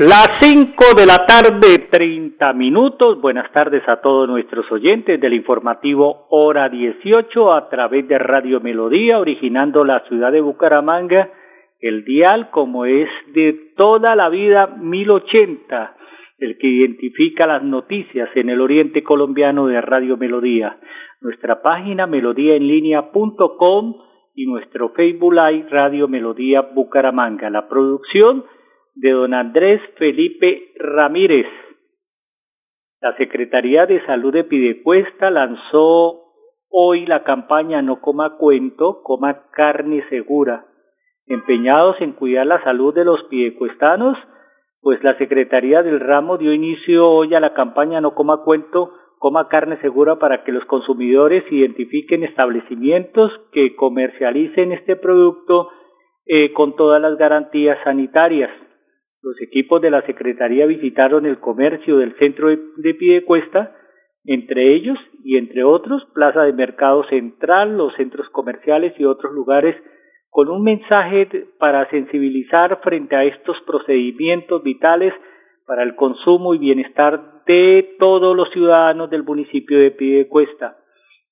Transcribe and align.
Las 0.00 0.38
5 0.40 0.94
de 0.96 1.06
la 1.06 1.26
tarde, 1.26 1.86
30 1.90 2.52
minutos. 2.54 3.20
Buenas 3.20 3.52
tardes 3.52 3.86
a 3.86 4.00
todos 4.00 4.26
nuestros 4.26 4.70
oyentes 4.72 5.20
del 5.20 5.34
informativo 5.34 6.26
Hora 6.30 6.70
18 6.70 7.52
a 7.52 7.68
través 7.68 8.08
de 8.08 8.18
Radio 8.18 8.60
Melodía, 8.60 9.18
originando 9.18 9.84
la 9.84 10.00
ciudad 10.08 10.32
de 10.32 10.40
Bucaramanga, 10.40 11.30
el 11.78 12.04
dial 12.04 12.48
como 12.50 12.86
es 12.86 13.08
de 13.34 13.72
toda 13.76 14.16
la 14.16 14.30
vida 14.30 14.66
1080 14.66 15.96
el 16.42 16.58
que 16.58 16.66
identifica 16.66 17.46
las 17.46 17.62
noticias 17.62 18.28
en 18.34 18.50
el 18.50 18.60
oriente 18.60 19.04
colombiano 19.04 19.68
de 19.68 19.80
Radio 19.80 20.16
Melodía. 20.16 20.76
Nuestra 21.20 21.62
página 21.62 22.08
melodíaenlínea.com 22.08 23.94
y 24.34 24.46
nuestro 24.46 24.88
Facebook 24.88 25.34
Live 25.34 25.66
Radio 25.70 26.08
Melodía 26.08 26.62
Bucaramanga. 26.62 27.48
La 27.48 27.68
producción 27.68 28.44
de 28.94 29.10
don 29.10 29.34
Andrés 29.34 29.80
Felipe 29.96 30.72
Ramírez. 30.76 31.46
La 33.00 33.16
Secretaría 33.16 33.86
de 33.86 34.04
Salud 34.06 34.32
de 34.32 34.44
Pidecuesta 34.44 35.30
lanzó 35.30 36.22
hoy 36.68 37.06
la 37.06 37.24
campaña 37.24 37.82
No 37.82 38.00
coma 38.00 38.36
cuento, 38.36 39.02
coma 39.02 39.50
carne 39.50 40.04
segura. 40.08 40.66
Empeñados 41.26 41.96
en 42.00 42.12
cuidar 42.12 42.46
la 42.46 42.62
salud 42.64 42.94
de 42.94 43.04
los 43.04 43.22
pidecuestanos, 43.24 44.18
pues 44.80 45.02
la 45.02 45.16
Secretaría 45.16 45.82
del 45.82 46.00
Ramo 46.00 46.36
dio 46.36 46.52
inicio 46.52 47.08
hoy 47.08 47.34
a 47.34 47.40
la 47.40 47.54
campaña 47.54 48.00
No 48.00 48.14
coma 48.14 48.42
cuento, 48.44 48.92
coma 49.18 49.48
carne 49.48 49.80
segura 49.80 50.16
para 50.16 50.44
que 50.44 50.52
los 50.52 50.64
consumidores 50.66 51.44
identifiquen 51.50 52.24
establecimientos 52.24 53.32
que 53.52 53.74
comercialicen 53.74 54.72
este 54.72 54.96
producto 54.96 55.70
eh, 56.26 56.52
con 56.52 56.76
todas 56.76 57.00
las 57.00 57.16
garantías 57.16 57.78
sanitarias. 57.84 58.50
Los 59.22 59.40
equipos 59.40 59.80
de 59.80 59.90
la 59.90 60.02
Secretaría 60.02 60.66
visitaron 60.66 61.26
el 61.26 61.38
comercio 61.38 61.98
del 61.98 62.16
centro 62.16 62.48
de, 62.48 62.58
de 62.76 62.94
Piedecuesta, 62.94 63.76
entre 64.24 64.74
ellos 64.74 64.98
y 65.24 65.36
entre 65.36 65.64
otros, 65.64 66.04
Plaza 66.14 66.42
de 66.42 66.52
Mercado 66.52 67.04
Central, 67.08 67.76
los 67.76 67.94
centros 67.94 68.28
comerciales 68.30 68.94
y 68.98 69.04
otros 69.04 69.32
lugares 69.32 69.76
con 70.30 70.48
un 70.48 70.62
mensaje 70.62 71.28
para 71.58 71.88
sensibilizar 71.90 72.80
frente 72.82 73.14
a 73.14 73.24
estos 73.24 73.56
procedimientos 73.66 74.62
vitales 74.62 75.12
para 75.66 75.82
el 75.82 75.94
consumo 75.94 76.54
y 76.54 76.58
bienestar 76.58 77.44
de 77.46 77.96
todos 77.98 78.36
los 78.36 78.50
ciudadanos 78.50 79.10
del 79.10 79.24
municipio 79.24 79.78
de 79.78 79.90
Piedecuesta. 79.90 80.78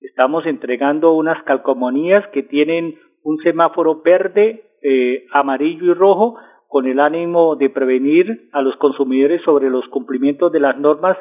Estamos 0.00 0.46
entregando 0.46 1.12
unas 1.12 1.42
calcomanías 1.44 2.26
que 2.28 2.42
tienen 2.42 2.98
un 3.22 3.38
semáforo 3.38 4.02
verde, 4.02 4.64
eh, 4.82 5.26
amarillo 5.32 5.92
y 5.92 5.94
rojo 5.94 6.36
con 6.70 6.86
el 6.86 7.00
ánimo 7.00 7.56
de 7.56 7.68
prevenir 7.68 8.48
a 8.52 8.62
los 8.62 8.76
consumidores 8.76 9.42
sobre 9.42 9.68
los 9.68 9.84
cumplimientos 9.88 10.52
de 10.52 10.60
las 10.60 10.78
normas 10.78 11.18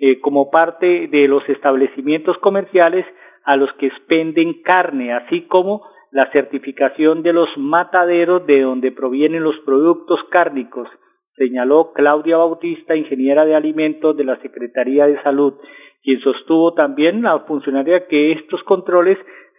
eh, 0.00 0.18
como 0.18 0.50
parte 0.50 1.06
de 1.06 1.28
los 1.28 1.48
establecimientos 1.48 2.36
comerciales 2.38 3.06
a 3.44 3.54
los 3.54 3.72
que 3.74 3.86
expenden 3.86 4.60
carne, 4.64 5.12
así 5.12 5.42
como 5.42 5.86
la 6.10 6.28
certificación 6.32 7.22
de 7.22 7.32
los 7.32 7.48
mataderos 7.56 8.44
de 8.46 8.62
donde 8.62 8.90
provienen 8.90 9.44
los 9.44 9.56
productos 9.60 10.18
cárnicos, 10.32 10.88
señaló 11.36 11.92
Claudia 11.92 12.38
Bautista, 12.38 12.96
ingeniera 12.96 13.44
de 13.44 13.54
alimentos 13.54 14.16
de 14.16 14.24
la 14.24 14.36
Secretaría 14.42 15.06
de 15.06 15.22
Salud, 15.22 15.54
quien 16.02 16.18
sostuvo 16.22 16.74
también 16.74 17.22
la 17.22 17.38
funcionaria 17.46 18.08
que 18.08 18.32
estos 18.32 18.64
controles 18.64 19.16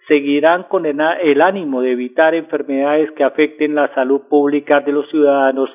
seguirán 0.09 0.63
con 0.63 0.85
el 0.85 1.41
ánimo 1.41 1.81
de 1.81 1.91
evitar 1.91 2.35
enfermedades 2.35 3.11
que 3.11 3.23
afecten 3.23 3.75
la 3.75 3.93
salud 3.93 4.23
pública 4.27 4.81
de 4.81 4.91
los 4.91 5.07
ciudadanos, 5.09 5.69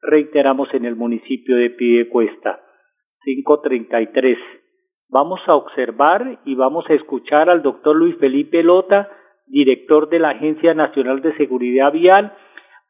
reiteramos 0.00 0.72
en 0.72 0.86
el 0.86 0.96
municipio 0.96 1.56
de 1.56 1.70
Piedecuesta. 1.70 2.60
533. 3.24 4.38
Vamos 5.10 5.40
a 5.46 5.56
observar 5.56 6.38
y 6.46 6.54
vamos 6.54 6.88
a 6.88 6.94
escuchar 6.94 7.50
al 7.50 7.62
doctor 7.62 7.96
Luis 7.96 8.16
Felipe 8.18 8.62
Lota, 8.62 9.10
director 9.46 10.08
de 10.08 10.20
la 10.20 10.30
Agencia 10.30 10.72
Nacional 10.72 11.20
de 11.20 11.36
Seguridad 11.36 11.92
Vial, 11.92 12.32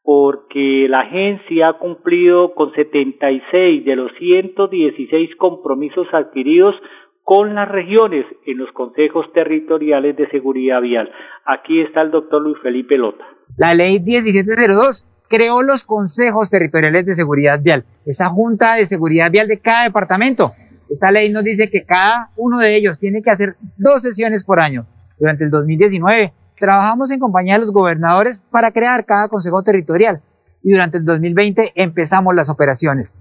porque 0.02 0.86
la 0.88 1.00
agencia 1.00 1.68
ha 1.68 1.72
cumplido 1.78 2.54
con 2.54 2.72
76 2.72 3.84
de 3.84 3.96
los 3.96 4.12
116 4.18 5.34
compromisos 5.36 6.06
adquiridos 6.12 6.74
con 7.24 7.54
las 7.54 7.68
regiones 7.68 8.26
en 8.46 8.58
los 8.58 8.72
consejos 8.72 9.26
territoriales 9.32 10.16
de 10.16 10.28
seguridad 10.30 10.80
vial. 10.80 11.10
Aquí 11.46 11.80
está 11.80 12.02
el 12.02 12.10
doctor 12.10 12.42
Luis 12.42 12.58
Felipe 12.62 12.96
Lota. 12.96 13.24
La 13.56 13.74
ley 13.74 14.00
1702 14.00 15.06
creó 15.28 15.62
los 15.62 15.84
consejos 15.84 16.50
territoriales 16.50 17.06
de 17.06 17.14
seguridad 17.14 17.60
vial, 17.62 17.84
esa 18.04 18.28
junta 18.28 18.74
de 18.74 18.86
seguridad 18.86 19.30
vial 19.30 19.46
de 19.46 19.60
cada 19.60 19.84
departamento. 19.84 20.52
Esta 20.90 21.12
ley 21.12 21.30
nos 21.30 21.44
dice 21.44 21.70
que 21.70 21.84
cada 21.84 22.30
uno 22.36 22.58
de 22.58 22.74
ellos 22.74 22.98
tiene 22.98 23.22
que 23.22 23.30
hacer 23.30 23.56
dos 23.76 24.02
sesiones 24.02 24.44
por 24.44 24.58
año. 24.58 24.86
Durante 25.18 25.44
el 25.44 25.50
2019 25.50 26.32
trabajamos 26.58 27.10
en 27.12 27.20
compañía 27.20 27.54
de 27.54 27.60
los 27.60 27.72
gobernadores 27.72 28.44
para 28.50 28.72
crear 28.72 29.06
cada 29.06 29.28
consejo 29.28 29.62
territorial 29.62 30.20
y 30.62 30.72
durante 30.72 30.98
el 30.98 31.04
2020 31.04 31.72
empezamos 31.76 32.34
las 32.34 32.50
operaciones. 32.50 33.16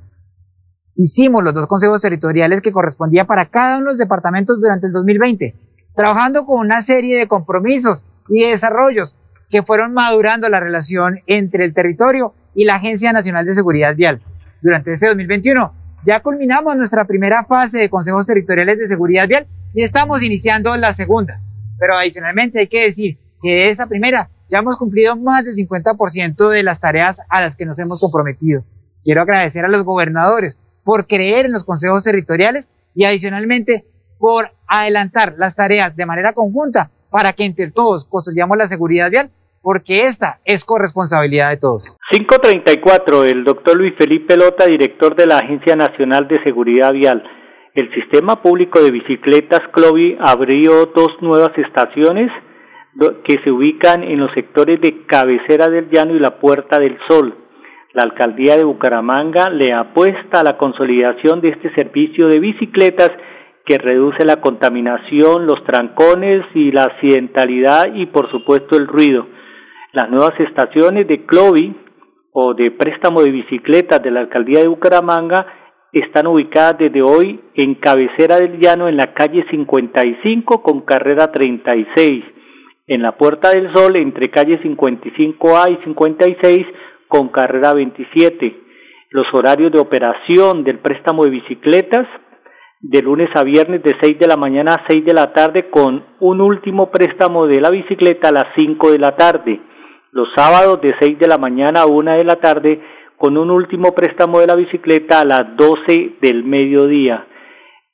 Hicimos 1.01 1.45
los 1.45 1.53
dos 1.53 1.65
consejos 1.67 2.01
territoriales 2.01 2.59
que 2.59 2.73
correspondían 2.73 3.25
para 3.25 3.45
cada 3.45 3.77
uno 3.77 3.85
de 3.85 3.91
los 3.91 3.97
departamentos 3.97 4.59
durante 4.59 4.87
el 4.87 4.91
2020, 4.91 5.55
trabajando 5.95 6.45
con 6.45 6.59
una 6.59 6.81
serie 6.81 7.17
de 7.17 7.25
compromisos 7.25 8.03
y 8.27 8.41
desarrollos 8.41 9.17
que 9.49 9.63
fueron 9.63 9.93
madurando 9.93 10.49
la 10.49 10.59
relación 10.59 11.21
entre 11.25 11.63
el 11.63 11.73
territorio 11.73 12.33
y 12.53 12.65
la 12.65 12.75
Agencia 12.75 13.13
Nacional 13.13 13.45
de 13.45 13.53
Seguridad 13.53 13.95
Vial. 13.95 14.21
Durante 14.61 14.91
este 14.91 15.07
2021 15.07 15.73
ya 16.03 16.19
culminamos 16.19 16.75
nuestra 16.75 17.05
primera 17.05 17.45
fase 17.45 17.77
de 17.77 17.89
consejos 17.89 18.25
territoriales 18.25 18.77
de 18.77 18.89
seguridad 18.89 19.25
vial 19.25 19.47
y 19.73 19.83
estamos 19.83 20.21
iniciando 20.21 20.75
la 20.75 20.91
segunda. 20.91 21.41
Pero 21.79 21.95
adicionalmente 21.95 22.59
hay 22.59 22.67
que 22.67 22.83
decir 22.83 23.17
que 23.41 23.51
de 23.51 23.69
esa 23.69 23.87
primera 23.87 24.29
ya 24.49 24.57
hemos 24.57 24.75
cumplido 24.75 25.15
más 25.15 25.45
del 25.45 25.55
50% 25.55 26.49
de 26.49 26.61
las 26.61 26.81
tareas 26.81 27.21
a 27.29 27.39
las 27.39 27.55
que 27.55 27.65
nos 27.65 27.79
hemos 27.79 28.01
comprometido. 28.01 28.65
Quiero 29.05 29.21
agradecer 29.21 29.63
a 29.63 29.69
los 29.69 29.85
gobernadores 29.85 30.59
por 30.89 31.05
creer 31.05 31.45
en 31.45 31.51
los 31.51 31.65
consejos 31.65 32.03
territoriales 32.03 32.71
y 32.95 33.05
adicionalmente 33.05 33.85
por 34.17 34.45
adelantar 34.67 35.35
las 35.37 35.55
tareas 35.55 35.95
de 35.95 36.07
manera 36.07 36.33
conjunta 36.33 36.89
para 37.11 37.33
que 37.33 37.45
entre 37.45 37.69
todos 37.69 38.05
construyamos 38.05 38.57
la 38.57 38.65
seguridad 38.65 39.11
vial, 39.11 39.29
porque 39.61 40.07
esta 40.07 40.39
es 40.45 40.65
corresponsabilidad 40.65 41.51
de 41.51 41.57
todos. 41.57 41.95
534, 42.09 43.23
el 43.25 43.43
doctor 43.43 43.77
Luis 43.77 43.93
Felipe 43.99 44.35
Lota, 44.35 44.65
director 44.65 45.15
de 45.15 45.27
la 45.27 45.37
Agencia 45.37 45.75
Nacional 45.75 46.27
de 46.27 46.41
Seguridad 46.43 46.91
Vial. 46.91 47.21
El 47.75 47.93
sistema 47.93 48.41
público 48.41 48.81
de 48.81 48.89
bicicletas 48.89 49.61
Clovi 49.71 50.17
abrió 50.19 50.87
dos 50.87 51.09
nuevas 51.21 51.55
estaciones 51.55 52.31
que 53.25 53.35
se 53.43 53.51
ubican 53.51 54.01
en 54.01 54.21
los 54.21 54.31
sectores 54.33 54.81
de 54.81 55.05
Cabecera 55.05 55.67
del 55.67 55.87
Llano 55.91 56.15
y 56.15 56.19
la 56.19 56.39
Puerta 56.39 56.79
del 56.79 56.97
Sol. 57.07 57.35
La 57.93 58.03
alcaldía 58.03 58.55
de 58.55 58.63
Bucaramanga 58.63 59.49
le 59.49 59.73
apuesta 59.73 60.41
a 60.41 60.43
la 60.43 60.57
consolidación 60.57 61.41
de 61.41 61.49
este 61.49 61.73
servicio 61.73 62.27
de 62.27 62.39
bicicletas 62.39 63.11
que 63.65 63.79
reduce 63.79 64.23
la 64.25 64.41
contaminación, 64.41 65.47
los 65.47 65.63
trancones 65.63 66.45
y 66.53 66.71
la 66.71 66.83
accidentalidad 66.83 67.93
y 67.95 68.05
por 68.05 68.29
supuesto 68.29 68.77
el 68.77 68.87
ruido. 68.87 69.25
Las 69.91 70.07
nuevas 70.11 70.39
estaciones 70.39 71.07
de 71.07 71.25
Clovi 71.25 71.75
o 72.31 72.53
de 72.53 72.69
préstamo 72.69 73.23
de 73.23 73.31
bicicletas 73.31 74.03
de 74.03 74.11
la 74.11 74.19
alcaldía 74.19 74.61
de 74.61 74.67
Bucaramanga 74.67 75.47
están 75.91 76.27
ubicadas 76.27 76.77
desde 76.77 77.01
hoy 77.01 77.41
en 77.55 77.73
cabecera 77.73 78.35
del 78.37 78.59
llano 78.59 78.87
en 78.87 78.97
la 78.97 79.13
calle 79.15 79.43
55 79.49 80.61
con 80.61 80.81
carrera 80.81 81.31
36 81.31 82.23
en 82.85 83.01
la 83.01 83.17
Puerta 83.17 83.49
del 83.49 83.73
Sol 83.73 83.97
entre 83.97 84.29
calle 84.29 84.59
55A 84.61 85.71
y 85.71 85.83
56 85.85 86.67
con 87.09 87.27
carrera 87.29 87.73
27. 87.73 88.55
Los 89.09 89.25
horarios 89.33 89.73
de 89.73 89.79
operación 89.79 90.63
del 90.63 90.79
préstamo 90.79 91.25
de 91.25 91.31
bicicletas 91.31 92.07
de 92.81 93.01
lunes 93.01 93.29
a 93.35 93.43
viernes 93.43 93.83
de 93.83 93.95
6 94.01 94.19
de 94.19 94.27
la 94.27 94.37
mañana 94.37 94.75
a 94.75 94.85
6 94.87 95.03
de 95.03 95.13
la 95.13 95.33
tarde 95.33 95.69
con 95.69 96.05
un 96.21 96.39
último 96.39 96.89
préstamo 96.91 97.45
de 97.45 97.59
la 97.59 97.71
bicicleta 97.71 98.29
a 98.29 98.31
las 98.31 98.45
5 98.55 98.91
de 98.91 98.99
la 98.99 99.17
tarde. 99.17 99.59
Los 100.11 100.29
sábados 100.35 100.79
de 100.81 100.95
6 100.99 101.19
de 101.19 101.27
la 101.27 101.37
mañana 101.37 101.81
a 101.81 101.87
1 101.87 102.17
de 102.17 102.23
la 102.23 102.37
tarde 102.37 102.79
con 103.17 103.37
un 103.37 103.51
último 103.51 103.93
préstamo 103.93 104.39
de 104.39 104.47
la 104.47 104.55
bicicleta 104.55 105.21
a 105.21 105.25
las 105.25 105.57
12 105.57 106.17
del 106.21 106.45
mediodía. 106.45 107.27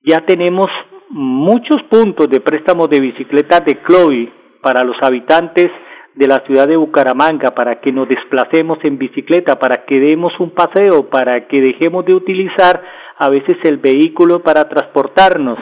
Ya 0.04 0.24
tenemos 0.26 0.68
muchos 1.10 1.82
puntos 1.90 2.30
de 2.30 2.42
préstamo 2.42 2.88
de 2.88 3.00
bicicleta 3.00 3.62
de 3.62 3.82
Chloe 3.82 4.32
para 4.62 4.84
los 4.84 4.98
habitantes 5.02 5.72
de 6.16 6.28
la 6.28 6.40
ciudad 6.46 6.68
de 6.68 6.78
Bucaramanga, 6.78 7.52
para 7.52 7.82
que 7.82 7.92
nos 7.92 8.08
desplacemos 8.08 8.80
en 8.84 8.98
bicicleta, 8.98 9.60
para 9.60 9.86
que 9.86 10.00
demos 10.00 10.34
un 10.40 10.52
paseo, 10.52 11.10
para 11.10 11.48
que 11.48 11.60
dejemos 11.60 12.06
de 12.06 12.14
utilizar 12.14 12.82
a 13.18 13.30
veces 13.30 13.58
el 13.64 13.78
vehículo 13.78 14.40
para 14.40 14.68
transportarnos. 14.70 15.60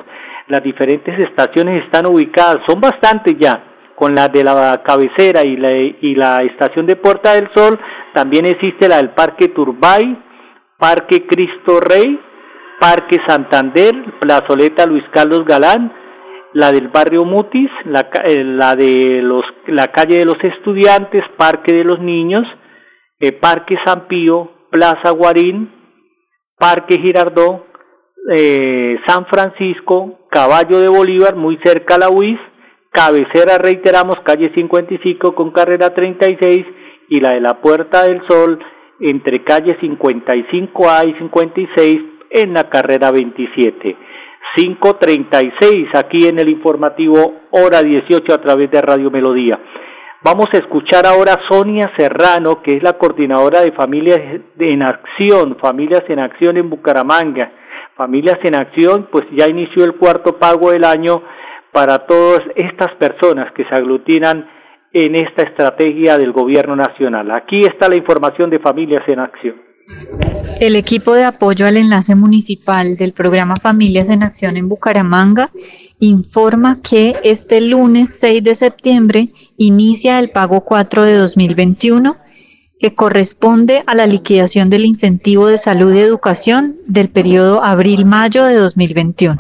Las 0.48 0.64
diferentes 0.64 1.18
estaciones 1.20 1.84
están 1.86 2.06
ubicadas, 2.06 2.60
son 2.68 2.80
bastantes 2.80 3.34
ya, 3.40 3.64
con 3.96 4.14
la 4.14 4.28
de 4.28 4.44
la 4.44 4.82
cabecera 4.84 5.42
y 5.46 5.56
la, 5.58 5.74
y 5.74 6.16
la 6.16 6.44
estación 6.44 6.86
de 6.86 6.98
Puerta 6.98 7.34
del 7.34 7.50
Sol, 7.56 7.80
también 8.14 8.46
existe 8.46 8.88
la 8.88 8.98
del 8.98 9.12
Parque 9.12 9.48
Turbay, 9.50 10.18
Parque 10.78 11.26
Cristo 11.26 11.80
Rey, 11.80 12.20
Parque 12.80 13.18
Santander, 13.26 13.94
Plazoleta 14.20 14.86
Luis 14.86 15.04
Carlos 15.12 15.46
Galán, 15.46 15.92
la 16.54 16.72
del 16.72 16.90
barrio 16.90 17.26
Mutis, 17.26 17.70
la, 17.86 18.10
eh, 18.26 18.44
la 18.44 18.76
de 18.76 19.22
los, 19.22 19.44
la 19.68 19.88
calle 19.88 20.20
de 20.20 20.26
los 20.26 20.38
estudiantes, 20.44 21.24
Parque 21.38 21.76
de 21.76 21.84
los 21.84 22.00
Niños, 22.00 22.46
eh, 23.20 23.32
Parque 23.32 23.78
San 23.86 24.08
Pío, 24.08 24.52
Plaza 24.70 25.12
Guarín, 25.12 25.72
Parque 26.58 27.00
Girardó, 27.00 27.66
eh, 28.36 28.98
San 29.08 29.26
Francisco, 29.26 30.28
Caballo 30.30 30.80
de 30.80 30.88
Bolívar, 30.88 31.36
muy 31.36 31.60
cerca 31.64 31.96
a 31.96 32.00
la 32.00 32.10
UIS, 32.10 32.40
cabecera 32.92 33.58
reiteramos 33.58 34.16
calle 34.24 34.52
55 34.54 35.34
con 35.34 35.52
carrera 35.52 35.94
36 35.94 36.66
y 37.10 37.20
la 37.20 37.32
de 37.32 37.42
la 37.42 37.60
Puerta 37.62 38.04
del 38.04 38.22
Sol 38.28 38.60
entre 39.00 39.44
calle 39.44 39.78
55A 39.80 41.10
y 41.10 41.14
56 41.18 41.98
en 42.30 42.54
la 42.54 42.70
carrera 42.70 43.12
27. 43.12 43.98
536 44.56 45.88
aquí 45.96 46.28
en 46.28 46.40
el 46.40 46.50
informativo 46.50 47.42
hora 47.52 47.82
18 47.82 48.34
a 48.34 48.38
través 48.42 48.70
de 48.70 48.82
Radio 48.82 49.10
Melodía. 49.10 49.60
Vamos 50.24 50.48
a 50.54 50.58
escuchar 50.58 51.06
ahora 51.06 51.34
a 51.34 51.54
Sonia 51.54 51.92
Serrano, 51.98 52.62
que 52.62 52.78
es 52.78 52.84
la 52.84 52.94
coordinadora 52.94 53.62
de 53.62 53.74
Familias 53.74 54.20
en 54.58 54.82
Acción, 54.82 55.58
Familias 55.60 56.04
en 56.08 56.20
Acción 56.20 56.56
en 56.58 56.70
Bucaramanga. 56.70 57.52
Familias 57.96 58.40
en 58.44 58.56
Acción, 58.56 59.10
pues 59.12 59.26
ya 59.32 59.48
inició 59.50 59.84
el 59.84 59.96
cuarto 59.96 60.40
pago 60.40 60.72
del 60.72 60.86
año 60.86 61.22
para 61.74 62.06
todas 62.06 62.42
estas 62.56 62.96
personas 62.96 63.52
que 63.52 63.66
se 63.66 63.76
aglutinan 63.76 64.48
en 64.94 65.16
esta 65.16 65.44
estrategia 65.44 66.18
del 66.18 66.32
Gobierno 66.32 66.76
Nacional. 66.76 67.30
Aquí 67.32 67.60
está 67.60 67.90
la 67.90 67.98
información 67.98 68.50
de 68.50 68.60
Familias 68.60 69.04
en 69.08 69.20
Acción. 69.20 69.73
El 70.60 70.76
equipo 70.76 71.14
de 71.14 71.26
apoyo 71.26 71.66
al 71.66 71.78
enlace 71.78 72.16
municipal 72.16 72.96
del 72.96 73.12
programa 73.12 73.58
Familias 73.58 74.10
en 74.10 74.24
Acción 74.24 74.56
en 74.56 74.70
Bucaramanga 74.70 75.52
informa 76.00 76.80
que 76.82 77.16
este 77.24 77.60
lunes 77.60 78.18
6 78.20 78.44
de 78.44 78.56
septiembre 78.56 79.30
inicia 79.58 80.20
el 80.20 80.30
pago 80.30 80.62
4 80.62 81.04
de 81.04 81.16
2021 81.16 82.18
que 82.80 82.96
corresponde 82.96 83.84
a 83.88 83.96
la 83.96 84.08
liquidación 84.08 84.70
del 84.70 84.86
incentivo 84.86 85.48
de 85.48 85.58
salud 85.58 85.94
y 85.94 86.00
educación 86.00 86.78
del 86.86 87.10
periodo 87.10 87.64
abril-mayo 87.64 88.46
de 88.46 88.56
2021. 88.56 89.38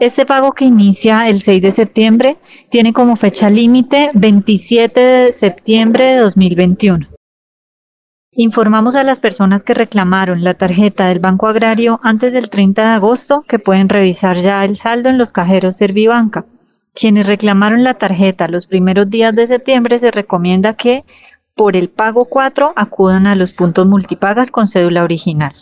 Este 0.00 0.26
pago 0.26 0.52
que 0.52 0.64
inicia 0.64 1.28
el 1.28 1.40
6 1.40 1.62
de 1.62 1.70
septiembre 1.70 2.36
tiene 2.70 2.92
como 2.92 3.14
fecha 3.14 3.48
límite 3.48 4.10
27 4.14 5.00
de 5.00 5.32
septiembre 5.32 6.04
de 6.04 6.16
2021. 6.16 7.11
Informamos 8.34 8.96
a 8.96 9.02
las 9.02 9.20
personas 9.20 9.62
que 9.62 9.74
reclamaron 9.74 10.42
la 10.42 10.54
tarjeta 10.54 11.06
del 11.06 11.18
Banco 11.18 11.48
Agrario 11.48 12.00
antes 12.02 12.32
del 12.32 12.48
30 12.48 12.80
de 12.80 12.88
agosto 12.88 13.44
que 13.46 13.58
pueden 13.58 13.90
revisar 13.90 14.38
ya 14.38 14.64
el 14.64 14.78
saldo 14.78 15.10
en 15.10 15.18
los 15.18 15.32
cajeros 15.32 15.76
Servibanca. 15.76 16.46
Quienes 16.94 17.26
reclamaron 17.26 17.84
la 17.84 17.92
tarjeta 17.92 18.48
los 18.48 18.66
primeros 18.66 19.10
días 19.10 19.36
de 19.36 19.46
septiembre 19.46 19.98
se 19.98 20.10
recomienda 20.10 20.72
que 20.72 21.04
por 21.54 21.76
el 21.76 21.90
pago 21.90 22.24
4 22.24 22.72
acudan 22.74 23.26
a 23.26 23.34
los 23.34 23.52
puntos 23.52 23.86
multipagas 23.86 24.50
con 24.50 24.66
cédula 24.66 25.04
original. 25.04 25.52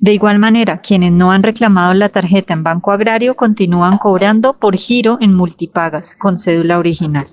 De 0.00 0.12
igual 0.12 0.40
manera, 0.40 0.78
quienes 0.78 1.12
no 1.12 1.30
han 1.30 1.44
reclamado 1.44 1.94
la 1.94 2.08
tarjeta 2.08 2.54
en 2.54 2.64
Banco 2.64 2.90
Agrario 2.90 3.36
continúan 3.36 3.98
cobrando 3.98 4.54
por 4.54 4.76
giro 4.76 5.16
en 5.20 5.32
multipagas 5.32 6.16
con 6.16 6.38
cédula 6.38 6.80
original. 6.80 7.28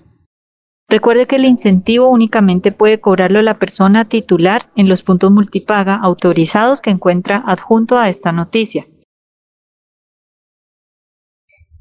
Recuerde 0.90 1.28
que 1.28 1.36
el 1.36 1.46
incentivo 1.46 2.08
únicamente 2.08 2.72
puede 2.72 3.02
cobrarlo 3.02 3.42
la 3.42 3.60
persona 3.60 4.08
titular 4.08 4.72
en 4.76 4.88
los 4.88 5.04
puntos 5.04 5.32
multipaga 5.32 5.96
autorizados 5.96 6.82
que 6.82 6.92
encuentra 6.92 7.44
adjunto 7.46 7.98
a 7.98 8.08
esta 8.08 8.32
noticia. 8.32 8.88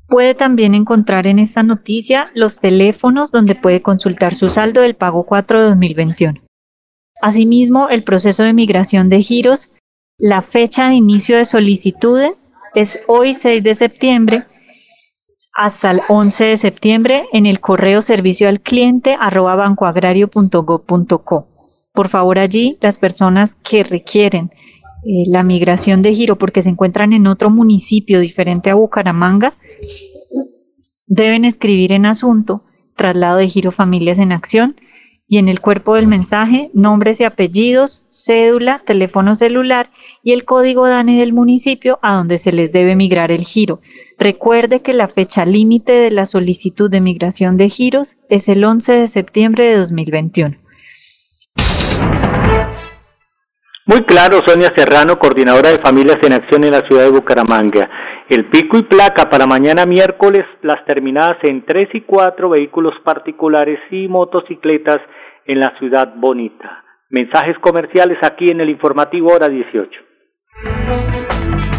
Puede 0.09 0.35
también 0.35 0.75
encontrar 0.75 1.27
en 1.27 1.39
esta 1.39 1.63
noticia 1.63 2.31
los 2.35 2.61
teléfonos 2.61 3.33
donde 3.33 3.55
puede 3.55 3.81
consultar 3.81 4.35
su 4.35 4.49
saldo 4.49 4.81
del 4.81 4.95
pago 4.95 5.25
4 5.25 5.61
de 5.61 5.69
2021. 5.69 6.41
Asimismo, 7.21 7.89
el 7.89 8.03
proceso 8.03 8.43
de 8.43 8.53
migración 8.53 9.09
de 9.09 9.23
giros 9.23 9.79
la 10.19 10.41
fecha 10.41 10.89
de 10.89 10.95
inicio 10.95 11.37
de 11.37 11.45
solicitudes 11.45 12.55
es 12.75 13.01
hoy 13.07 13.35
6 13.35 13.63
de 13.63 13.75
septiembre 13.75 14.47
hasta 15.57 15.91
el 15.91 16.03
11 16.09 16.45
de 16.45 16.57
septiembre 16.57 17.27
en 17.33 17.47
el 17.47 17.61
correo 17.61 18.03
servicio 18.03 18.49
al 18.49 18.61
cliente 18.61 19.17
arroba 19.19 19.57
bancoagrario.gov.co. 19.57 21.49
Por 21.95 22.09
favor, 22.09 22.39
allí 22.39 22.77
las 22.83 22.99
personas 22.99 23.55
que 23.55 23.83
requieren 23.83 24.51
eh, 25.07 25.25
la 25.29 25.43
migración 25.43 26.03
de 26.03 26.15
giro 26.15 26.37
porque 26.37 26.61
se 26.61 26.69
encuentran 26.69 27.15
en 27.15 27.27
otro 27.27 27.49
municipio 27.49 28.21
diferente 28.21 28.69
a 28.71 28.75
Bucaramanga, 28.75 29.55
deben 31.07 31.47
escribir 31.47 31.93
en 31.93 32.05
asunto 32.07 32.63
traslado 32.95 33.39
de 33.39 33.49
giro 33.49 33.73
familias 33.73 34.19
en 34.19 34.33
acción 34.33 34.77
y 35.29 35.39
en 35.39 35.49
el 35.49 35.61
cuerpo 35.61 35.95
del 35.95 36.07
mensaje 36.07 36.71
nombres 36.73 37.21
y 37.21 37.25
apellidos, 37.25 38.05
cédula, 38.09 38.83
teléfono 38.87 39.37
celular 39.37 39.89
y 40.23 40.33
el 40.33 40.45
código 40.45 40.87
DANE 40.87 41.19
del 41.19 41.33
municipio 41.33 41.99
a 42.03 42.15
donde 42.15 42.39
se 42.39 42.53
les 42.53 42.73
debe 42.73 42.95
migrar 42.95 43.31
el 43.31 43.45
giro. 43.45 43.81
Recuerde 44.19 44.81
que 44.81 44.95
la 44.95 45.09
fecha 45.09 45.45
límite 45.45 45.93
de 45.93 46.11
la 46.11 46.25
solicitud 46.25 46.91
de 46.91 47.01
migración 47.03 47.57
de 47.57 47.69
giros 47.69 48.17
es 48.31 48.49
el 48.49 48.65
11 48.65 48.93
de 48.93 49.07
septiembre 49.09 49.65
de 49.65 49.77
2021. 49.77 50.57
Muy 53.89 54.03
claro, 54.05 54.41
Sonia 54.45 54.73
Serrano, 54.75 55.19
coordinadora 55.19 55.71
de 55.71 55.79
Familias 55.79 56.17
en 56.23 56.33
Acción 56.33 56.65
en 56.65 56.73
la 56.73 56.81
ciudad 56.89 57.05
de 57.05 57.11
Bucaramanga. 57.11 57.89
El 58.29 58.49
pico 58.51 58.79
y 58.79 58.83
placa 58.83 59.31
para 59.31 59.47
mañana 59.47 59.87
miércoles, 59.87 60.43
las 60.63 60.85
terminadas 60.87 61.37
en 61.43 61.65
3 61.65 61.91
y 61.93 62.01
4 62.01 62.49
vehículos 62.49 62.95
particulares 63.05 63.79
y 63.93 64.09
motocicletas 64.09 64.99
en 65.45 65.61
la 65.61 65.73
ciudad 65.79 66.15
bonita. 66.17 66.85
Mensajes 67.11 67.57
comerciales 67.61 68.19
aquí 68.23 68.47
en 68.51 68.61
el 68.61 68.71
informativo 68.71 69.33
hora 69.33 69.49
18. 69.49 69.91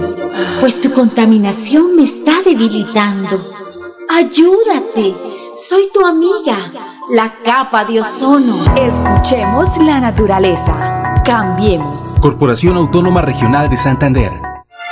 pues 0.58 0.80
tu 0.80 0.92
contaminación 0.92 1.94
me 1.94 2.02
está 2.02 2.42
debilitando. 2.44 3.40
Ayúdate, 4.08 5.14
soy 5.56 5.84
tu 5.94 6.04
amiga, 6.04 6.56
la 7.12 7.32
capa 7.44 7.84
de 7.84 8.00
ozono. 8.00 8.56
Escuchemos 8.74 9.68
la 9.84 10.00
naturaleza. 10.00 11.14
Cambiemos. 11.24 12.02
Corporación 12.20 12.76
Autónoma 12.76 13.22
Regional 13.22 13.70
de 13.70 13.76
Santander. 13.76 14.47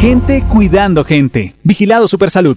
Gente 0.00 0.40
cuidando 0.48 1.04
gente. 1.04 1.54
Vigilado 1.62 2.08
Supersalud. 2.08 2.56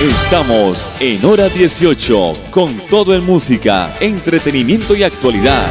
Estamos 0.00 0.90
en 1.00 1.24
hora 1.24 1.48
18 1.48 2.32
con 2.50 2.76
todo 2.90 3.14
en 3.14 3.24
música, 3.24 3.94
entretenimiento 4.00 4.94
y 4.94 5.02
actualidad. 5.02 5.66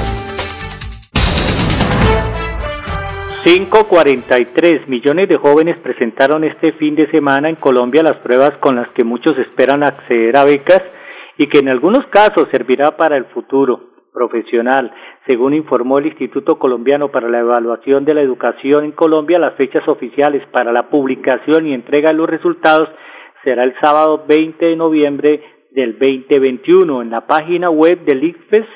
5.43 3.44 4.88
millones 4.88 5.30
de 5.30 5.38
jóvenes 5.38 5.78
presentaron 5.80 6.44
este 6.44 6.74
fin 6.74 6.96
de 6.96 7.10
semana 7.10 7.50
en 7.50 7.56
Colombia 7.56 8.04
las 8.04 8.18
pruebas 8.18 8.56
con 8.58 8.76
las 8.76 8.90
que 8.92 9.04
muchos 9.04 9.38
esperan 9.38 9.84
acceder 9.84 10.38
a 10.38 10.44
becas 10.44 10.82
y 11.42 11.48
que 11.48 11.58
en 11.58 11.70
algunos 11.70 12.06
casos 12.12 12.46
servirá 12.52 12.96
para 12.96 13.18
el 13.18 13.26
futuro 13.26 13.80
profesional. 14.14 14.94
Según 15.26 15.56
informó 15.56 15.98
el 15.98 16.06
Instituto 16.06 16.60
Colombiano 16.60 17.10
para 17.10 17.28
la 17.30 17.40
Evaluación 17.40 18.06
de 18.06 18.14
la 18.14 18.22
Educación 18.22 18.86
en 18.86 18.92
Colombia, 18.92 19.40
las 19.40 19.56
fechas 19.56 19.88
oficiales 19.88 20.44
para 20.52 20.72
la 20.72 20.92
publicación 20.92 21.66
y 21.66 21.74
entrega 21.74 22.10
de 22.10 22.16
los 22.18 22.30
resultados 22.30 22.88
será 23.44 23.64
el 23.64 23.74
sábado 23.82 24.24
20 24.28 24.64
de 24.64 24.76
noviembre 24.76 25.42
del 25.72 25.94
2021 25.94 27.02
en 27.02 27.10
la 27.10 27.26
página 27.26 27.72
web 27.72 28.06
del 28.06 28.24
ICFES 28.24 28.68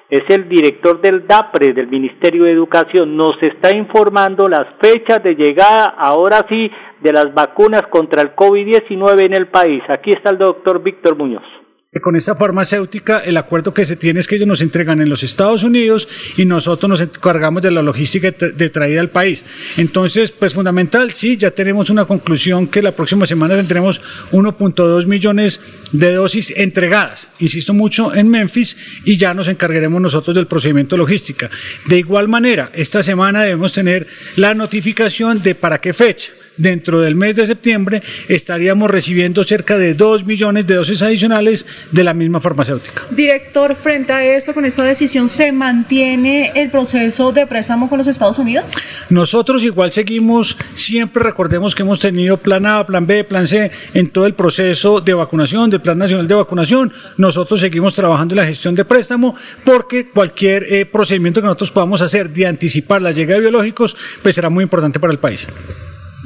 es 0.08 0.22
el 0.28 0.48
director 0.48 1.00
del 1.00 1.26
DAPRE, 1.26 1.72
del 1.72 1.88
Ministerio 1.88 2.44
de 2.44 2.52
Educación. 2.52 3.16
Nos 3.16 3.42
está 3.42 3.76
informando 3.76 4.46
las 4.46 4.66
fechas 4.80 5.22
de 5.22 5.34
llegada, 5.34 5.86
ahora 5.98 6.46
sí, 6.48 6.70
de 7.00 7.12
las 7.12 7.34
vacunas 7.34 7.82
contra 7.90 8.22
el 8.22 8.34
COVID-19 8.34 9.26
en 9.26 9.34
el 9.34 9.48
país. 9.48 9.82
Aquí 9.88 10.10
está 10.10 10.30
el 10.30 10.38
doctor 10.38 10.82
Víctor 10.82 11.16
Muñoz 11.16 11.65
con 12.00 12.16
esta 12.16 12.34
farmacéutica 12.34 13.20
el 13.20 13.36
acuerdo 13.36 13.72
que 13.72 13.84
se 13.84 13.96
tiene 13.96 14.20
es 14.20 14.26
que 14.26 14.36
ellos 14.36 14.48
nos 14.48 14.60
entregan 14.60 15.00
en 15.00 15.08
los 15.08 15.22
Estados 15.22 15.62
Unidos 15.62 16.08
y 16.36 16.44
nosotros 16.44 16.88
nos 16.88 17.00
encargamos 17.00 17.62
de 17.62 17.70
la 17.70 17.82
logística 17.82 18.30
de 18.30 18.70
traída 18.70 19.00
al 19.00 19.10
país. 19.10 19.44
Entonces, 19.76 20.32
pues 20.32 20.54
fundamental, 20.54 21.12
sí, 21.12 21.36
ya 21.36 21.50
tenemos 21.50 21.90
una 21.90 22.04
conclusión 22.04 22.66
que 22.66 22.82
la 22.82 22.92
próxima 22.92 23.26
semana 23.26 23.56
tendremos 23.56 24.00
1.2 24.32 25.06
millones 25.06 25.60
de 25.92 26.12
dosis 26.12 26.52
entregadas, 26.56 27.28
insisto 27.38 27.74
mucho, 27.74 28.14
en 28.14 28.28
Memphis 28.28 28.76
y 29.04 29.16
ya 29.16 29.34
nos 29.34 29.48
encargaremos 29.48 30.00
nosotros 30.00 30.34
del 30.34 30.46
procedimiento 30.46 30.96
logística. 30.96 31.50
De 31.86 31.98
igual 31.98 32.28
manera, 32.28 32.70
esta 32.74 33.02
semana 33.02 33.42
debemos 33.42 33.72
tener 33.72 34.06
la 34.36 34.54
notificación 34.54 35.42
de 35.42 35.54
para 35.54 35.80
qué 35.80 35.92
fecha 35.92 36.32
dentro 36.56 37.00
del 37.00 37.14
mes 37.14 37.36
de 37.36 37.46
septiembre 37.46 38.02
estaríamos 38.28 38.90
recibiendo 38.90 39.44
cerca 39.44 39.78
de 39.78 39.94
2 39.94 40.24
millones 40.24 40.66
de 40.66 40.74
dosis 40.74 41.02
adicionales 41.02 41.66
de 41.92 42.04
la 42.04 42.14
misma 42.14 42.40
farmacéutica. 42.40 43.04
Director, 43.10 43.74
frente 43.74 44.12
a 44.12 44.24
esto, 44.24 44.54
con 44.54 44.64
esta 44.64 44.82
decisión, 44.82 45.28
¿se 45.28 45.52
mantiene 45.52 46.52
el 46.54 46.70
proceso 46.70 47.32
de 47.32 47.46
préstamo 47.46 47.88
con 47.88 47.98
los 47.98 48.06
Estados 48.06 48.38
Unidos? 48.38 48.64
Nosotros 49.10 49.62
igual 49.64 49.92
seguimos, 49.92 50.56
siempre 50.74 51.22
recordemos 51.22 51.74
que 51.74 51.82
hemos 51.82 52.00
tenido 52.00 52.36
plan 52.36 52.66
A, 52.66 52.86
plan 52.86 53.06
B, 53.06 53.24
plan 53.24 53.46
C 53.46 53.70
en 53.94 54.10
todo 54.10 54.26
el 54.26 54.34
proceso 54.34 55.00
de 55.00 55.14
vacunación, 55.14 55.70
del 55.70 55.80
Plan 55.80 55.98
Nacional 55.98 56.28
de 56.28 56.34
Vacunación. 56.34 56.92
Nosotros 57.16 57.60
seguimos 57.60 57.94
trabajando 57.94 58.34
en 58.34 58.40
la 58.40 58.46
gestión 58.46 58.74
de 58.74 58.84
préstamo 58.84 59.34
porque 59.64 60.10
cualquier 60.10 60.72
eh, 60.72 60.86
procedimiento 60.86 61.40
que 61.40 61.46
nosotros 61.46 61.70
podamos 61.70 62.02
hacer 62.02 62.30
de 62.30 62.46
anticipar 62.46 63.02
la 63.02 63.12
llegada 63.12 63.36
de 63.36 63.42
biológicos, 63.42 63.96
pues 64.22 64.34
será 64.34 64.50
muy 64.50 64.62
importante 64.62 65.00
para 65.00 65.12
el 65.12 65.18
país. 65.18 65.48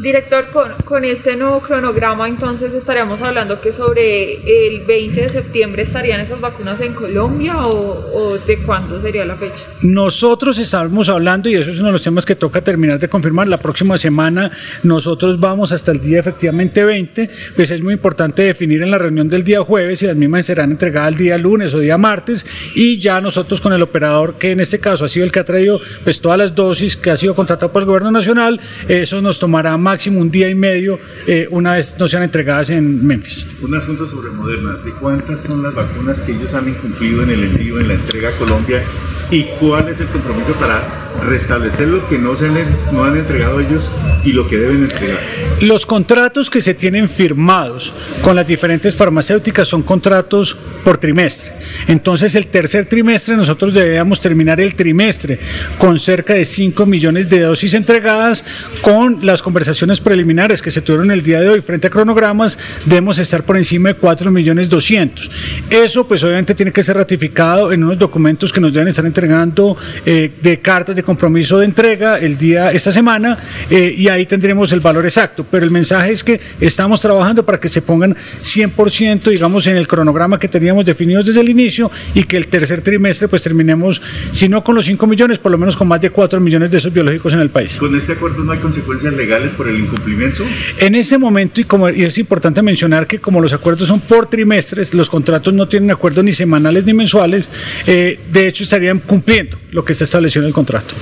Director, 0.00 0.46
con, 0.84 1.04
este 1.04 1.36
nuevo 1.36 1.60
cronograma 1.60 2.26
entonces 2.26 2.72
estaríamos 2.72 3.20
hablando 3.20 3.60
que 3.60 3.70
sobre 3.70 4.66
el 4.66 4.80
20 4.86 5.20
de 5.20 5.28
septiembre 5.28 5.82
estarían 5.82 6.20
esas 6.20 6.40
vacunas 6.40 6.80
en 6.80 6.94
Colombia 6.94 7.58
o, 7.58 8.06
o, 8.14 8.38
de 8.38 8.56
cuándo 8.62 8.98
sería 8.98 9.26
la 9.26 9.36
fecha? 9.36 9.62
Nosotros 9.82 10.58
estamos 10.58 11.10
hablando, 11.10 11.50
y 11.50 11.56
eso 11.56 11.70
es 11.70 11.78
uno 11.80 11.88
de 11.88 11.92
los 11.92 12.02
temas 12.02 12.24
que 12.24 12.34
toca 12.34 12.62
terminar 12.62 12.98
de 12.98 13.08
confirmar, 13.08 13.46
la 13.48 13.58
próxima 13.58 13.98
semana 13.98 14.50
nosotros 14.82 15.38
vamos 15.38 15.70
hasta 15.72 15.92
el 15.92 16.00
día 16.00 16.20
efectivamente 16.20 16.82
20, 16.82 17.28
pues 17.54 17.70
es 17.70 17.82
muy 17.82 17.92
importante 17.92 18.42
definir 18.42 18.82
en 18.82 18.90
la 18.90 18.98
reunión 18.98 19.28
del 19.28 19.44
día 19.44 19.62
jueves 19.62 19.98
si 19.98 20.06
las 20.06 20.16
mismas 20.16 20.46
serán 20.46 20.70
entregadas 20.70 21.12
el 21.12 21.18
día 21.18 21.36
lunes 21.36 21.74
o 21.74 21.78
día 21.78 21.98
martes 21.98 22.46
y 22.74 22.98
ya 22.98 23.20
nosotros 23.20 23.60
con 23.60 23.74
el 23.74 23.82
operador, 23.82 24.36
que 24.38 24.52
en 24.52 24.60
este 24.60 24.80
caso 24.80 25.04
ha 25.04 25.08
sido 25.08 25.26
el 25.26 25.32
que 25.32 25.40
ha 25.40 25.44
traído 25.44 25.78
pues 26.04 26.22
todas 26.22 26.38
las 26.38 26.54
dosis 26.54 26.96
que 26.96 27.10
ha 27.10 27.16
sido 27.16 27.34
contratado 27.34 27.70
por 27.70 27.82
el 27.82 27.86
gobierno 27.86 28.10
nacional, 28.10 28.58
eso 28.88 29.20
nos 29.20 29.38
tomará 29.38 29.76
más 29.76 29.89
máximo 29.90 30.20
un 30.20 30.30
día 30.30 30.48
y 30.48 30.54
medio 30.54 31.00
eh, 31.26 31.48
una 31.50 31.74
vez 31.74 31.96
no 31.98 32.06
sean 32.06 32.22
entregadas 32.22 32.70
en 32.70 33.04
Memphis. 33.04 33.44
Un 33.60 33.74
asunto 33.74 34.06
sobre 34.06 34.30
Moderna, 34.30 34.74
¿de 34.84 34.92
cuántas 34.92 35.40
son 35.40 35.62
las 35.64 35.74
vacunas 35.74 36.22
que 36.22 36.32
ellos 36.32 36.54
han 36.54 36.68
incumplido 36.68 37.24
en 37.24 37.30
el 37.30 37.42
envío, 37.44 37.80
en 37.80 37.88
la 37.88 37.94
entrega 37.94 38.28
a 38.28 38.32
Colombia 38.32 38.82
y 39.30 39.44
cuál 39.58 39.88
es 39.88 40.00
el 40.00 40.06
compromiso 40.08 40.52
para 40.54 40.82
restablecer 41.26 41.88
lo 41.88 42.06
que 42.08 42.18
no, 42.18 42.34
se 42.36 42.46
han, 42.46 42.54
no 42.92 43.04
han 43.04 43.16
entregado 43.16 43.60
ellos 43.60 43.90
y 44.24 44.32
lo 44.32 44.46
que 44.48 44.56
deben 44.56 44.84
entregar. 44.84 45.18
Los 45.60 45.84
contratos 45.84 46.48
que 46.48 46.60
se 46.60 46.74
tienen 46.74 47.08
firmados 47.08 47.92
con 48.22 48.36
las 48.36 48.46
diferentes 48.46 48.94
farmacéuticas 48.94 49.68
son 49.68 49.82
contratos 49.82 50.56
por 50.84 50.98
trimestre. 50.98 51.52
Entonces 51.88 52.34
el 52.34 52.46
tercer 52.46 52.86
trimestre 52.86 53.36
nosotros 53.36 53.74
debemos 53.74 54.20
terminar 54.20 54.60
el 54.60 54.74
trimestre 54.74 55.38
con 55.78 55.98
cerca 55.98 56.34
de 56.34 56.44
5 56.44 56.86
millones 56.86 57.28
de 57.28 57.40
dosis 57.40 57.74
entregadas 57.74 58.44
con 58.80 59.24
las 59.24 59.42
conversaciones 59.42 59.79
preliminares 60.00 60.60
que 60.60 60.70
se 60.70 60.82
tuvieron 60.82 61.10
el 61.10 61.22
día 61.22 61.40
de 61.40 61.48
hoy 61.48 61.60
frente 61.60 61.86
a 61.86 61.90
cronogramas 61.90 62.58
debemos 62.84 63.18
estar 63.18 63.42
por 63.42 63.56
encima 63.56 63.88
de 63.90 63.94
4 63.94 64.30
millones 64.30 64.68
200. 64.68 65.30
Eso 65.70 66.06
pues 66.06 66.22
obviamente 66.22 66.54
tiene 66.54 66.72
que 66.72 66.82
ser 66.82 66.96
ratificado 66.96 67.72
en 67.72 67.82
unos 67.82 67.98
documentos 67.98 68.52
que 68.52 68.60
nos 68.60 68.72
deben 68.72 68.88
estar 68.88 69.04
entregando 69.06 69.76
eh, 70.04 70.30
de 70.42 70.60
cartas 70.60 70.96
de 70.96 71.02
compromiso 71.02 71.58
de 71.58 71.64
entrega 71.64 72.18
el 72.18 72.36
día 72.36 72.70
esta 72.72 72.92
semana 72.92 73.38
eh, 73.70 73.94
y 73.96 74.08
ahí 74.08 74.26
tendremos 74.26 74.72
el 74.72 74.80
valor 74.80 75.04
exacto. 75.04 75.46
Pero 75.50 75.64
el 75.64 75.70
mensaje 75.70 76.12
es 76.12 76.22
que 76.22 76.40
estamos 76.60 77.00
trabajando 77.00 77.44
para 77.44 77.58
que 77.58 77.68
se 77.68 77.82
pongan 77.82 78.16
100%, 78.42 79.30
digamos, 79.30 79.66
en 79.66 79.76
el 79.76 79.86
cronograma 79.86 80.38
que 80.38 80.48
teníamos 80.48 80.84
definidos 80.84 81.26
desde 81.26 81.40
el 81.40 81.48
inicio 81.48 81.90
y 82.14 82.24
que 82.24 82.36
el 82.36 82.48
tercer 82.48 82.82
trimestre 82.82 83.28
pues 83.28 83.42
terminemos, 83.42 84.02
si 84.32 84.48
no 84.48 84.62
con 84.62 84.74
los 84.74 84.84
5 84.84 85.06
millones, 85.06 85.38
por 85.38 85.52
lo 85.52 85.58
menos 85.58 85.76
con 85.76 85.88
más 85.88 86.00
de 86.00 86.10
4 86.10 86.40
millones 86.40 86.70
de 86.70 86.78
esos 86.78 86.92
biológicos 86.92 87.32
en 87.32 87.40
el 87.40 87.50
país. 87.50 87.76
¿Con 87.76 87.94
este 87.94 88.12
acuerdo 88.12 88.44
no 88.44 88.52
hay 88.52 88.58
consecuencias 88.58 89.12
legales 89.14 89.52
incumplimiento? 89.78 90.44
En 90.78 90.94
ese 90.94 91.18
momento, 91.18 91.60
y 91.60 91.64
como 91.64 91.88
y 91.88 92.02
es 92.02 92.18
importante 92.18 92.62
mencionar 92.62 93.06
que 93.06 93.18
como 93.18 93.40
los 93.40 93.52
acuerdos 93.52 93.88
son 93.88 94.00
por 94.00 94.28
trimestres, 94.28 94.94
los 94.94 95.08
contratos 95.08 95.52
no 95.54 95.68
tienen 95.68 95.90
acuerdos 95.90 96.24
ni 96.24 96.32
semanales 96.32 96.84
ni 96.84 96.92
mensuales, 96.92 97.48
eh, 97.86 98.18
de 98.30 98.46
hecho 98.46 98.64
estarían 98.64 99.00
cumpliendo 99.00 99.58
lo 99.70 99.84
que 99.84 99.92
está 99.92 100.04
establecido 100.04 100.42
en 100.42 100.48
el 100.48 100.54
contrato 100.54 100.94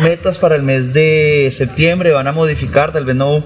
metas 0.00 0.38
para 0.38 0.56
el 0.56 0.62
mes 0.62 0.92
de 0.92 1.50
septiembre 1.52 2.12
van 2.12 2.26
a 2.26 2.32
modificar, 2.32 2.92
tal 2.92 3.04
vez 3.04 3.16
no 3.16 3.42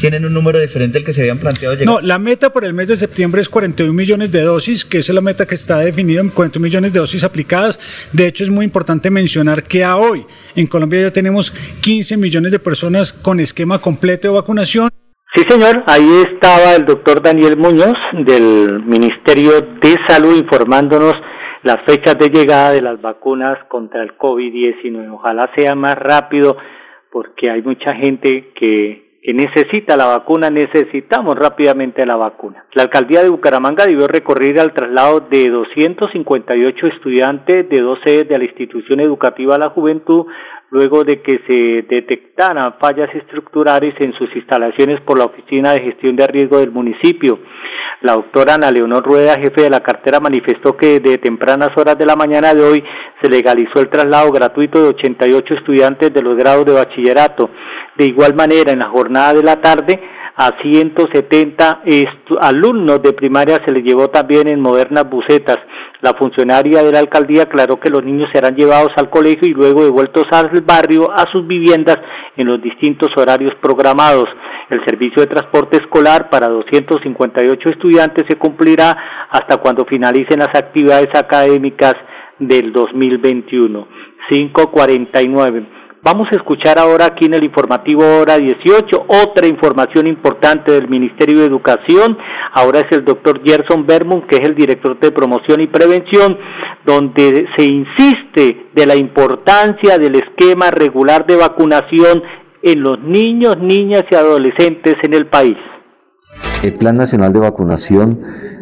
tienen 0.00 0.24
un 0.24 0.34
número 0.34 0.58
diferente 0.58 0.98
al 0.98 1.04
que 1.04 1.12
se 1.12 1.22
habían 1.22 1.38
planteado 1.38 1.74
llegar. 1.74 1.86
No, 1.86 2.00
la 2.00 2.18
meta 2.18 2.52
para 2.52 2.66
el 2.66 2.74
mes 2.74 2.88
de 2.88 2.96
septiembre 2.96 3.40
es 3.40 3.48
41 3.48 3.92
millones 3.92 4.32
de 4.32 4.42
dosis, 4.42 4.84
que 4.84 4.98
esa 4.98 5.12
es 5.12 5.14
la 5.14 5.20
meta 5.20 5.46
que 5.46 5.54
está 5.54 5.78
definida 5.78 6.20
en 6.20 6.30
41 6.30 6.62
millones 6.62 6.92
de 6.92 7.00
dosis 7.00 7.24
aplicadas. 7.24 7.78
De 8.12 8.26
hecho, 8.26 8.44
es 8.44 8.50
muy 8.50 8.64
importante 8.64 9.10
mencionar 9.10 9.62
que 9.64 9.84
a 9.84 9.96
hoy 9.96 10.26
en 10.56 10.66
Colombia 10.66 11.02
ya 11.02 11.12
tenemos 11.12 11.50
15 11.50 12.16
millones 12.16 12.52
de 12.52 12.58
personas 12.58 13.12
con 13.12 13.40
esquema 13.40 13.80
completo 13.80 14.28
de 14.28 14.34
vacunación. 14.34 14.88
Sí, 15.34 15.42
señor, 15.48 15.82
ahí 15.86 16.22
estaba 16.34 16.74
el 16.74 16.84
doctor 16.84 17.22
Daniel 17.22 17.56
Muñoz 17.56 17.96
del 18.26 18.82
Ministerio 18.84 19.52
de 19.82 19.96
Salud 20.06 20.36
informándonos 20.36 21.14
las 21.62 21.78
fechas 21.86 22.18
de 22.18 22.28
llegada 22.28 22.72
de 22.72 22.82
las 22.82 23.00
vacunas 23.00 23.58
contra 23.68 24.02
el 24.02 24.16
COVID-19. 24.18 25.14
Ojalá 25.14 25.50
sea 25.56 25.74
más 25.74 25.94
rápido 25.94 26.56
porque 27.10 27.50
hay 27.50 27.62
mucha 27.62 27.94
gente 27.94 28.52
que, 28.54 29.12
necesita 29.34 29.96
la 29.96 30.06
vacuna, 30.06 30.50
necesitamos 30.50 31.36
rápidamente 31.36 32.04
la 32.04 32.16
vacuna. 32.16 32.64
La 32.72 32.82
alcaldía 32.84 33.22
de 33.22 33.30
Bucaramanga 33.30 33.86
debió 33.86 34.08
recorrer 34.08 34.58
al 34.58 34.72
traslado 34.72 35.20
de 35.20 35.48
258 35.48 36.86
estudiantes 36.88 37.68
de 37.68 37.80
dos 37.80 38.00
sedes 38.04 38.28
de 38.28 38.38
la 38.38 38.44
institución 38.44 38.98
educativa 38.98 39.54
a 39.54 39.58
la 39.58 39.70
juventud 39.70 40.26
luego 40.72 41.04
de 41.04 41.20
que 41.20 41.38
se 41.46 41.86
detectaran 41.94 42.76
fallas 42.80 43.14
estructurales 43.14 43.94
en 44.00 44.14
sus 44.14 44.34
instalaciones 44.34 45.02
por 45.02 45.18
la 45.18 45.26
Oficina 45.26 45.72
de 45.72 45.82
Gestión 45.82 46.16
de 46.16 46.26
Riesgo 46.26 46.58
del 46.58 46.70
municipio. 46.70 47.40
La 48.00 48.14
doctora 48.14 48.54
Ana 48.54 48.70
Leonor 48.70 49.04
Rueda, 49.04 49.34
jefe 49.34 49.64
de 49.64 49.70
la 49.70 49.80
cartera, 49.80 50.18
manifestó 50.18 50.74
que 50.74 50.98
de 50.98 51.18
tempranas 51.18 51.76
horas 51.76 51.98
de 51.98 52.06
la 52.06 52.16
mañana 52.16 52.54
de 52.54 52.62
hoy 52.64 52.82
se 53.20 53.28
legalizó 53.28 53.80
el 53.80 53.90
traslado 53.90 54.32
gratuito 54.32 54.82
de 54.82 54.88
88 54.88 55.54
estudiantes 55.54 56.12
de 56.12 56.22
los 56.22 56.38
grados 56.38 56.64
de 56.64 56.72
bachillerato. 56.72 57.50
De 57.98 58.06
igual 58.06 58.34
manera, 58.34 58.72
en 58.72 58.78
la 58.78 58.88
jornada 58.88 59.34
de 59.34 59.42
la 59.42 59.60
tarde, 59.60 60.00
a 60.36 60.52
170 60.62 61.82
alumnos 62.40 63.02
de 63.02 63.12
primaria 63.12 63.58
se 63.66 63.72
les 63.72 63.84
llevó 63.84 64.08
también 64.08 64.48
en 64.50 64.60
modernas 64.60 65.04
bucetas. 65.08 65.58
La 66.02 66.14
funcionaria 66.14 66.82
de 66.82 66.90
la 66.90 66.98
alcaldía 66.98 67.44
aclaró 67.44 67.78
que 67.78 67.88
los 67.88 68.02
niños 68.04 68.28
serán 68.34 68.56
llevados 68.56 68.90
al 68.96 69.08
colegio 69.08 69.48
y 69.48 69.54
luego 69.54 69.84
devueltos 69.84 70.24
al 70.32 70.50
barrio 70.62 71.08
a 71.12 71.30
sus 71.30 71.46
viviendas 71.46 71.96
en 72.36 72.48
los 72.48 72.60
distintos 72.60 73.10
horarios 73.16 73.54
programados. 73.62 74.24
El 74.68 74.84
servicio 74.84 75.22
de 75.22 75.28
transporte 75.28 75.76
escolar 75.76 76.28
para 76.28 76.48
258 76.48 77.68
estudiantes 77.68 78.24
se 78.28 78.36
cumplirá 78.36 79.28
hasta 79.30 79.58
cuando 79.58 79.84
finalicen 79.84 80.40
las 80.40 80.48
actividades 80.48 81.10
académicas 81.14 81.94
del 82.40 82.72
2021. 82.72 83.86
549. 84.28 85.81
Vamos 86.04 86.26
a 86.32 86.36
escuchar 86.36 86.80
ahora 86.80 87.06
aquí 87.06 87.26
en 87.26 87.34
el 87.34 87.44
informativo 87.44 88.02
hora 88.02 88.36
18 88.36 89.06
otra 89.06 89.46
información 89.46 90.08
importante 90.08 90.72
del 90.72 90.88
Ministerio 90.88 91.38
de 91.38 91.46
Educación. 91.46 92.18
Ahora 92.54 92.80
es 92.80 92.86
el 92.90 93.04
doctor 93.04 93.40
Gerson 93.44 93.86
Bermund, 93.86 94.26
que 94.26 94.38
es 94.38 94.48
el 94.48 94.56
director 94.56 94.98
de 94.98 95.12
promoción 95.12 95.60
y 95.60 95.68
prevención, 95.68 96.36
donde 96.84 97.46
se 97.56 97.64
insiste 97.66 98.66
de 98.74 98.84
la 98.84 98.96
importancia 98.96 99.96
del 99.96 100.16
esquema 100.16 100.72
regular 100.72 101.24
de 101.24 101.36
vacunación 101.36 102.20
en 102.62 102.82
los 102.82 102.98
niños, 102.98 103.58
niñas 103.58 104.02
y 104.10 104.16
adolescentes 104.16 104.96
en 105.04 105.14
el 105.14 105.28
país. 105.28 105.56
El 106.62 106.74
Plan 106.74 106.96
Nacional 106.96 107.32
de 107.32 107.40
Vacunación 107.40 108.20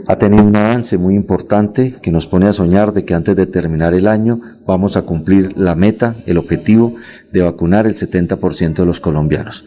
ha 0.09 0.17
tenido 0.17 0.43
un 0.43 0.57
avance 0.57 0.97
muy 0.97 1.15
importante 1.15 1.97
que 2.01 2.11
nos 2.11 2.27
pone 2.27 2.47
a 2.47 2.55
soñar 2.55 2.95
de 2.95 3.05
que 3.05 3.15
antes 3.15 3.37
de 3.37 3.47
terminar 3.47 3.93
el 3.93 4.09
año 4.09 4.41
vamos 4.67 4.97
a 4.97 5.03
cumplir 5.03 5.55
la 5.59 5.75
meta, 5.75 6.15
el 6.25 6.39
objetivo 6.39 6.97
de 7.31 7.43
vacunar 7.43 7.87
el 7.87 7.95
70% 7.95 8.75
de 8.75 8.87
los 8.87 9.01
colombianos. 9.01 9.67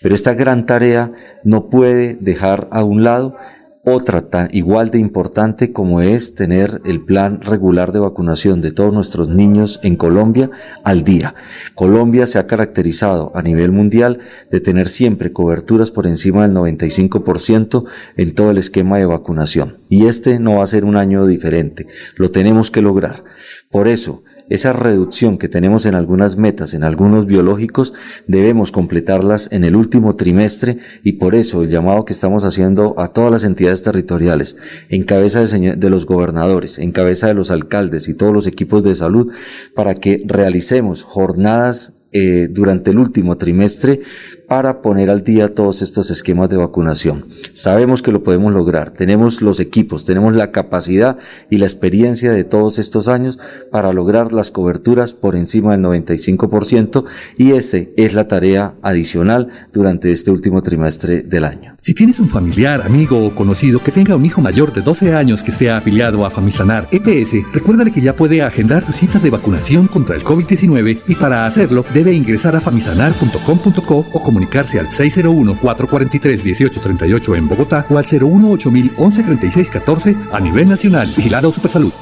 Pero 0.00 0.14
esta 0.14 0.32
gran 0.32 0.64
tarea 0.64 1.12
no 1.44 1.68
puede 1.68 2.16
dejar 2.18 2.68
a 2.70 2.82
un 2.84 3.04
lado 3.04 3.36
otra 3.84 4.22
tan 4.22 4.48
igual 4.52 4.90
de 4.90 4.98
importante 4.98 5.72
como 5.72 6.00
es 6.00 6.34
tener 6.34 6.80
el 6.84 7.02
plan 7.02 7.40
regular 7.42 7.92
de 7.92 7.98
vacunación 7.98 8.60
de 8.60 8.72
todos 8.72 8.92
nuestros 8.92 9.28
niños 9.28 9.80
en 9.82 9.96
Colombia 9.96 10.50
al 10.84 11.04
día. 11.04 11.34
Colombia 11.74 12.26
se 12.26 12.38
ha 12.38 12.46
caracterizado 12.46 13.30
a 13.34 13.42
nivel 13.42 13.72
mundial 13.72 14.20
de 14.50 14.60
tener 14.60 14.88
siempre 14.88 15.32
coberturas 15.32 15.90
por 15.90 16.06
encima 16.06 16.46
del 16.46 16.56
95% 16.56 17.84
en 18.16 18.34
todo 18.34 18.50
el 18.50 18.58
esquema 18.58 18.98
de 18.98 19.06
vacunación. 19.06 19.76
Y 19.88 20.06
este 20.06 20.38
no 20.38 20.56
va 20.56 20.64
a 20.64 20.68
ser 20.68 20.84
un 20.84 20.96
año 20.96 21.26
diferente. 21.26 21.86
Lo 22.16 22.30
tenemos 22.30 22.70
que 22.70 22.80
lograr. 22.80 23.22
Por 23.70 23.88
eso, 23.88 24.22
esa 24.48 24.72
reducción 24.72 25.38
que 25.38 25.48
tenemos 25.48 25.86
en 25.86 25.94
algunas 25.94 26.36
metas, 26.36 26.74
en 26.74 26.84
algunos 26.84 27.26
biológicos, 27.26 27.94
debemos 28.26 28.72
completarlas 28.72 29.48
en 29.52 29.64
el 29.64 29.74
último 29.76 30.16
trimestre 30.16 30.78
y 31.02 31.12
por 31.12 31.34
eso 31.34 31.62
el 31.62 31.70
llamado 31.70 32.04
que 32.04 32.12
estamos 32.12 32.44
haciendo 32.44 32.94
a 32.98 33.08
todas 33.08 33.30
las 33.30 33.44
entidades 33.44 33.82
territoriales, 33.82 34.56
en 34.90 35.04
cabeza 35.04 35.42
de, 35.44 35.90
los 35.90 36.06
gobernadores, 36.06 36.78
en 36.78 36.92
cabeza 36.92 37.26
de 37.28 37.34
los 37.34 37.50
alcaldes 37.50 38.08
y 38.08 38.14
todos 38.14 38.32
los 38.32 38.46
equipos 38.46 38.82
de 38.84 38.94
salud, 38.94 39.32
para 39.74 39.94
que 39.94 40.22
realicemos 40.26 41.02
jornadas 41.02 41.94
eh, 42.12 42.48
durante 42.48 42.92
el 42.92 42.98
último 42.98 43.36
trimestre 43.38 44.00
para 44.48 44.82
poner 44.82 45.10
al 45.10 45.24
día 45.24 45.54
todos 45.54 45.82
estos 45.82 46.10
esquemas 46.10 46.48
de 46.48 46.56
vacunación. 46.56 47.26
Sabemos 47.52 48.02
que 48.02 48.12
lo 48.12 48.22
podemos 48.22 48.52
lograr, 48.52 48.90
tenemos 48.90 49.42
los 49.42 49.60
equipos, 49.60 50.04
tenemos 50.04 50.34
la 50.34 50.52
capacidad 50.52 51.18
y 51.50 51.58
la 51.58 51.66
experiencia 51.66 52.32
de 52.32 52.44
todos 52.44 52.78
estos 52.78 53.08
años 53.08 53.38
para 53.70 53.92
lograr 53.92 54.32
las 54.32 54.50
coberturas 54.50 55.12
por 55.12 55.36
encima 55.36 55.72
del 55.72 55.82
95% 55.82 57.04
y 57.38 57.52
esa 57.52 57.78
es 57.96 58.14
la 58.14 58.28
tarea 58.28 58.74
adicional 58.82 59.48
durante 59.72 60.12
este 60.12 60.30
último 60.30 60.62
trimestre 60.62 61.22
del 61.22 61.44
año. 61.44 61.76
Si 61.80 61.92
tienes 61.92 62.18
un 62.18 62.28
familiar, 62.28 62.82
amigo 62.82 63.26
o 63.26 63.34
conocido 63.34 63.82
que 63.82 63.92
tenga 63.92 64.16
un 64.16 64.24
hijo 64.24 64.40
mayor 64.40 64.72
de 64.72 64.80
12 64.80 65.14
años 65.14 65.42
que 65.42 65.50
esté 65.50 65.70
afiliado 65.70 66.24
a 66.24 66.30
Famisanar 66.30 66.88
EPS, 66.90 67.52
recuérdale 67.52 67.90
que 67.90 68.00
ya 68.00 68.16
puede 68.16 68.42
agendar 68.42 68.84
su 68.84 68.92
cita 68.92 69.18
de 69.18 69.28
vacunación 69.28 69.86
contra 69.88 70.16
el 70.16 70.22
COVID-19 70.22 71.00
y 71.08 71.14
para 71.14 71.44
hacerlo 71.44 71.84
debe 71.92 72.12
ingresar 72.12 72.56
a 72.56 72.60
famisanar.com.co 72.60 74.06
o 74.12 74.22
comunicarse 74.34 74.80
al 74.80 74.88
601-443-1838 74.88 77.36
en 77.36 77.46
Bogotá 77.46 77.86
o 77.88 77.98
al 77.98 78.04
018 78.04 78.72
113614 78.72 80.16
a 80.32 80.40
nivel 80.40 80.68
nacional. 80.68 81.06
Vigilado 81.16 81.52
Supersalud. 81.52 81.92